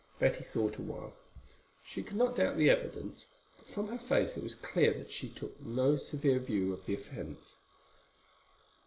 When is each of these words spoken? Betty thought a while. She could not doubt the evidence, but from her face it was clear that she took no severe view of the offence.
Betty 0.17 0.43
thought 0.43 0.77
a 0.77 0.81
while. 0.81 1.13
She 1.85 2.01
could 2.01 2.17
not 2.17 2.35
doubt 2.35 2.57
the 2.57 2.71
evidence, 2.71 3.27
but 3.55 3.67
from 3.67 3.87
her 3.89 3.99
face 3.99 4.35
it 4.35 4.41
was 4.41 4.55
clear 4.55 4.95
that 4.95 5.11
she 5.11 5.29
took 5.29 5.61
no 5.61 5.95
severe 5.95 6.39
view 6.39 6.73
of 6.73 6.87
the 6.87 6.95
offence. 6.95 7.55